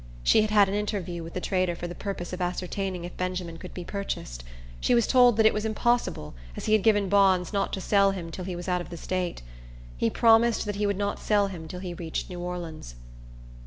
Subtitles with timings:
[0.23, 3.57] She had had an interview with the trader for the purpose of ascertaining if Benjamin
[3.57, 4.43] could be purchased.
[4.79, 8.31] She was told it was impossible, as he had given bonds not to sell him
[8.31, 9.43] till he was out of the state.
[9.95, 12.95] He promised that he would not sell him till he reached New Orleans.